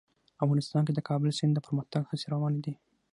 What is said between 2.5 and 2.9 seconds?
دي.